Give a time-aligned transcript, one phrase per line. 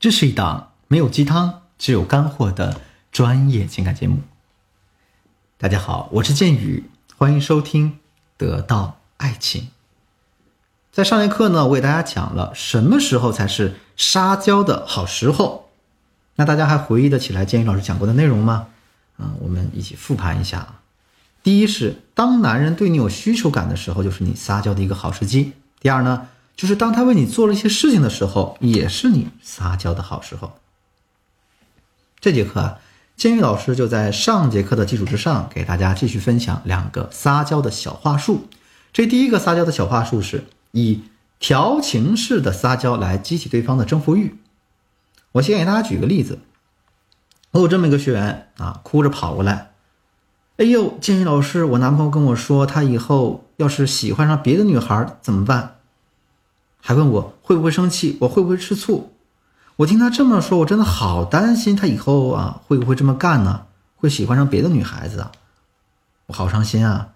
[0.00, 4.20] 这是一档没有鸡汤，只有干货的专业情感节目。
[5.56, 7.90] 大家好，我是剑宇，欢迎收听
[8.36, 9.62] 《得到爱情》。
[10.92, 15.68] 在上节课呢，我给大家讲了什么时候才是撒娇的好时候。
[16.36, 18.68] 那大家还回忆得起来剑宇老师讲过的内容吗？
[19.18, 20.80] 嗯，我们一起复盘一下啊。
[21.42, 25.54] 第一是，当男人对你有需求感的时候，就是你撒娇的一个好时机。
[25.80, 26.28] 第二呢？
[26.58, 30.58] 就是当他为你做了一些事情的时候，也是你撒娇的好时候。
[32.18, 32.78] 这节课啊，
[33.16, 38.48] 建宇老师就在上节课的基础之上，给大家继续分享两个撒娇的小话术。
[38.92, 41.02] 这第一个撒娇的小话术是以
[41.38, 44.36] 调情式的撒娇来激起对方的征服欲。
[45.30, 46.40] 我先给大家举个例子，
[47.52, 49.70] 我有这么一个学员啊，哭着跑过来，
[50.56, 55.76] 哎呦，建宇老师，我男朋友跟我说，他以后要是喜欢上别的女孩怎么办？
[56.80, 59.12] 还问我会不会生气，我会不会吃醋？
[59.76, 63.66] 我听他这么说，我真的好担心他以后啊会不会这么干呢？
[63.96, 65.32] 会喜欢上别的女孩子啊？
[66.26, 67.14] 我好伤心啊！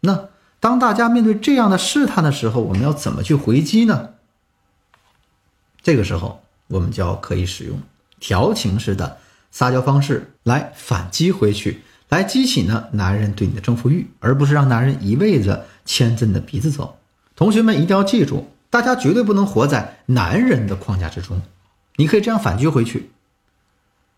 [0.00, 0.28] 那
[0.58, 4.10] 当大家面对这样的试探的时候，我们要怎么去回击呢？
[5.82, 7.78] 这个时候，我们就要可以使用
[8.20, 9.18] 调情式的
[9.50, 16.96] 撒娇方式来反击回去，来激起呢男人对你的征服欲，而不是让男人一味的牵着你的鼻子走。
[17.36, 21.42] 同学们一定要记住，大家绝对不能活在男人的框架之中。
[21.96, 23.10] 你可以这样反击回去：“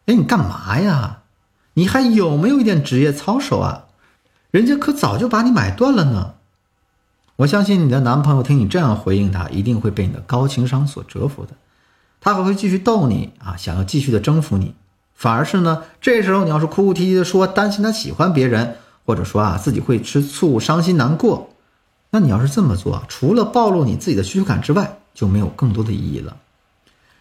[0.06, 1.22] 哎，你干嘛呀？
[1.74, 3.84] 你还有没有一点职业操守啊？
[4.50, 6.34] 人家可早就把你买断了呢。”
[7.36, 11.52] 我相信你的男朋友听你这样回应他，一定会被你的高情商所折服的。
[12.18, 14.74] 他还会继续逗你啊，想要继续的征服你。
[15.14, 21.50] 反而是呢，这时候你要是哭哭啼啼的说担心他喜欢别人，或者说啊自己会吃醋、伤心难过。
[22.10, 26.36] 那你要是这么做，除了暴露你自己的需求感之外，就没有更多的意义了。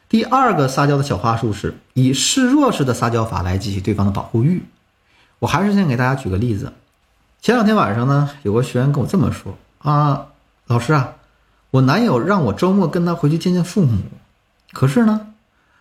[0.07, 4.63] 第二个撒娇的小话术是以示弱式的撒娇法来激起对方的保护欲。
[5.39, 6.71] 我还是先给大家举个例子。
[7.41, 10.27] 前两天晚上呢，有个学员跟我这么说啊，
[10.67, 11.15] 老师啊，
[11.71, 14.03] 我男友让我周末跟他回去见见父母，
[14.71, 15.33] 可是呢，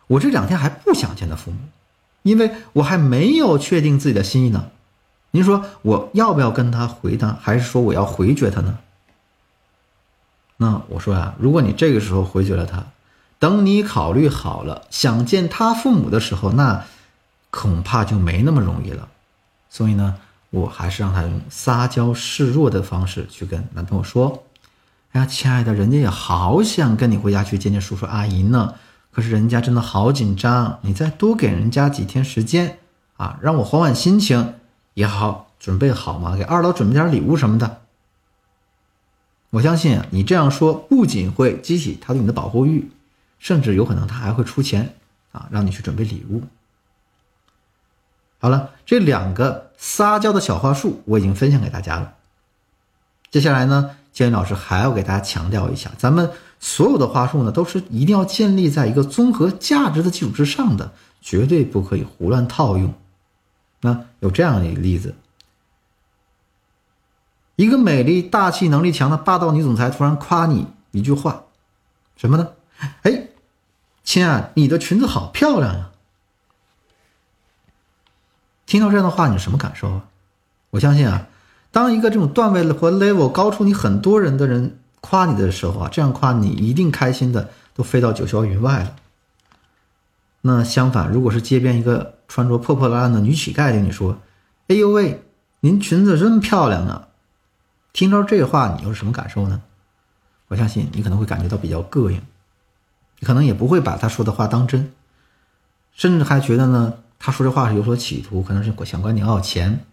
[0.08, 1.58] 我这两天还不想见他父母，
[2.22, 4.70] 因为我还没有确定自己的心意呢。
[5.30, 7.38] 您说我要不要跟他回他？
[7.40, 8.78] 还是说我要回绝他呢？
[10.56, 12.84] 那我说呀，如果你这个时候回绝了他，
[13.38, 16.84] 等你考虑好了想见他父母的时候，那
[17.50, 19.08] 恐怕就没那么容易了。
[19.68, 20.14] 所以呢，
[20.50, 24.44] 我还是让他用撒娇示弱的方式去跟男朋友说
[25.12, 28.74] ：“哎呀，亲爱的，人家也好想跟你回家去见见叔叔阿姨呢，
[29.12, 32.78] 可是人家真的好紧张，你再多给人家几天时间
[33.16, 34.54] 啊，让我缓缓心情
[34.94, 37.78] 也好，准备好嘛，给二老准备点礼物什么的。”
[39.54, 42.90] 我相信啊，你这样说不仅会激起他对你的保护欲，
[43.38, 44.96] 甚至有可能他还会出钱
[45.30, 46.42] 啊，让你去准备礼物。
[48.40, 52.14] 好了，这两个撒娇的小话术我已经分享给大家了。
[53.30, 62.92] 接下来呢，建宇老师还要给大家强调一下，咱们所有的话术呢，都是一定要建立在一个综合价值的基础之上的，绝对不可以胡乱套用。
[63.82, 65.14] 那有这样的一个例子。
[67.56, 71.44] 一个美丽、大气、能力强的霸道女总裁突然夸你一句话，
[72.16, 72.48] 什么呢？
[73.02, 73.28] 哎，
[74.02, 75.90] 亲爱，你的裙子好漂亮呀！
[78.66, 80.04] 听到这样的话，你什么感受啊？
[80.70, 81.28] 我相信啊，
[81.70, 88.96] 当一个这种段位和 level 高出你很多人的人夸你的时候啊，这样夸你一定开心的都飞到九霄云外了。
[90.40, 94.18] 那相反，如果是街边一个穿着破破烂烂的女乞丐对你说
[94.66, 95.22] ：“哎呦喂，
[95.60, 97.08] 您裙子真漂亮啊！”
[97.94, 99.62] 听到这话，你又是什么感受呢？
[100.48, 102.20] 我相信你可能会感觉到比较膈应，
[103.20, 104.92] 你可能也不会把他说的话当真，
[105.94, 109.86] 甚至还觉得呢，他说这话是有所企图，可能是想管你要钱。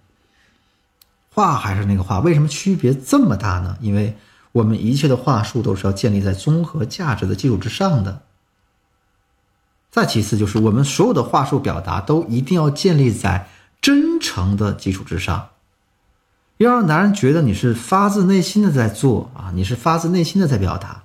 [1.29, 3.77] 话还是那个话，为什么区别这么大呢？
[3.79, 4.17] 因为
[4.51, 8.23] 我们一切的话术都是要建立在综合价值的基础之上的。
[9.91, 13.47] 再其次，就是我们所有的话术表达都一定要建立在
[13.79, 15.50] 真诚的基础之上。
[16.63, 21.03] 要让男人觉得你是发自内心的在做啊，你是发自内心的在表达。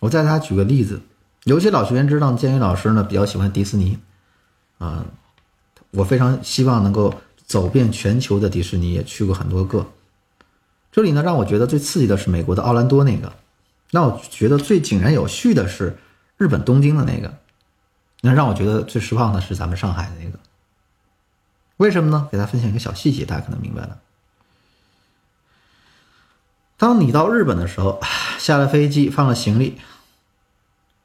[0.00, 1.00] 我再给大家举个例子，
[1.44, 3.98] 有些老学员知道建宇老师呢比较喜欢迪士尼，
[4.78, 5.04] 啊，
[5.90, 7.14] 我非常希望能够
[7.46, 9.86] 走遍全球的迪士尼，也去过很多个。
[10.90, 13.32] 这里呢让我觉得最刺激的是美国的奥兰多那个，
[13.90, 15.96] 那我觉得最井然有序的是
[16.36, 17.38] 日本东京的那个，
[18.20, 20.38] 那让我觉得最失望的是咱们上海的那个。
[21.78, 22.28] 为什么呢？
[22.30, 23.98] 给大家分享一个小细节，大家可能明白了。
[26.76, 28.00] 当你到日本的时候，
[28.38, 29.78] 下了飞机，放了行李，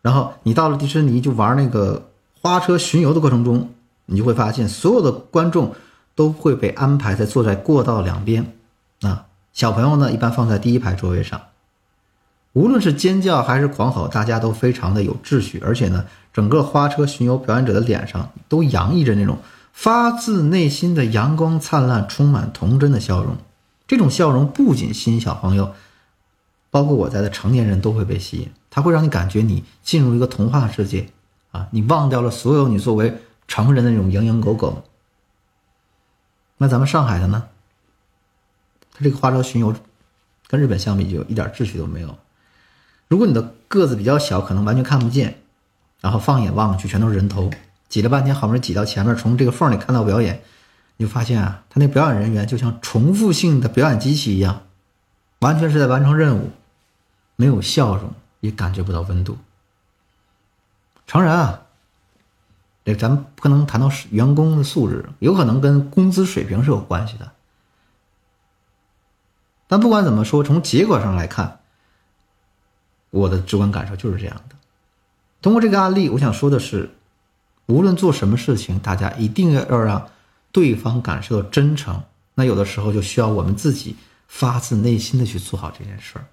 [0.02, 2.12] 然后你到了迪士尼就玩那个
[2.42, 3.74] 花车巡游的过程中，
[4.06, 5.76] 你就会发现所有的观众
[6.14, 8.54] 都会被安排在坐在过道两边，
[9.02, 11.42] 啊，小朋友呢一般放在第一排座位上。
[12.54, 19.38] 无论是尖叫还是狂吼，大家都非常的有秩序，而且呢，整个花车巡游表演者的脸上都洋溢着那种
[19.74, 23.36] 发自内心的阳光灿烂、充满童真的笑容。
[23.86, 25.74] 这种笑容不仅吸引小朋友，
[26.72, 28.50] 包括我在的成年人都会被吸引。
[28.70, 31.10] 它会让你感觉你进入一个童话世界
[31.52, 34.84] 啊，你忘掉了所有你作为成人的那种蝇营狗苟。
[36.58, 37.44] 那咱们上海的呢？
[38.94, 39.76] 它这个花车巡游
[40.48, 42.16] 跟日本相比，就一点秩序都没有。
[43.08, 45.42] 如果你的个子比较小，可能完全看不见，
[46.00, 47.52] 然后放眼望去全都是人头，
[47.94, 50.42] 挤了半天好不容易挤到前面，从这个缝里看到表演，
[50.98, 54.64] 你就发现啊，他那表演人员就像重复性的表演机器一样，
[55.42, 56.50] 完全是在完成任务，
[57.36, 59.38] 没有笑容，也感觉不到温度。
[61.06, 61.62] 诚然啊，
[62.84, 67.32] 这咱们不可能谈到员工的素质，有可能跟工资水平是有关系的。
[69.68, 71.60] 但不管怎么说，从结果上来看。
[73.12, 74.56] 我的直观感受就是这样的。
[75.44, 76.90] 通过这个案例，我想说的是，
[77.68, 80.10] 无论做什么事情，大家一定要要让
[80.52, 82.04] 对方感受到真诚。
[82.36, 83.96] 那有的时候就需要我们自己
[84.28, 86.26] 发自内心的去做好这件事儿。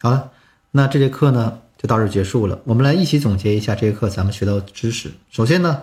[0.00, 0.30] 好了，
[0.70, 2.60] 那这节课呢就到这结束了。
[2.64, 5.12] 我们来一起总结一下这节课咱们学到的知识。
[5.30, 5.82] 首先呢。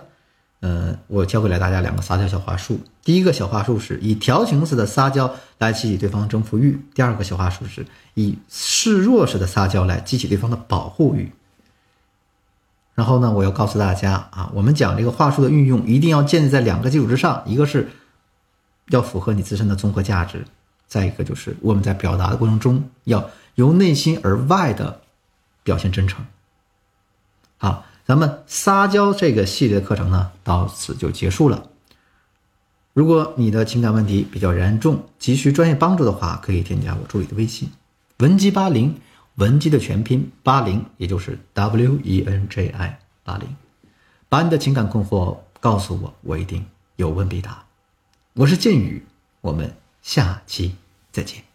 [0.62, 2.78] 嗯，我教给了大家两个撒娇小话术。
[3.02, 11.32] 第一个小话术是以调情式的撒娇来激起对方征服欲；第二个小话术是以示弱式的撒娇来激起对方的保护欲。
[13.00, 17.88] 然后呢，我要告诉大家啊，我们讲这个话术的运用一定要建立在两个基础之上：一个是
[18.88, 20.40] 要符合你自身的综合价值；
[20.86, 25.00] 再一个就是我们在表达的过程中要由内心而外的
[25.62, 26.22] 表现真诚。
[27.56, 27.86] 好。
[28.06, 31.62] 咱们撒娇这个系列课程呢，到此就结束了。
[32.92, 37.70] 如果你的情感问题比较严重，急需专业帮助的话，可以添加我助理的微信
[38.18, 38.96] 文姬八零，
[39.40, 43.48] 文姬的全拼八零，也就是 W E N J I 八零，
[44.28, 46.62] 把你的情感困惑告诉我，我一定
[46.96, 47.64] 有问必答。
[48.34, 49.02] 我是剑宇，
[49.40, 50.76] 我们下期
[51.10, 51.49] 再见。